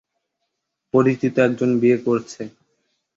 [0.93, 2.41] পরিচিত একজন বিয়ে করছে।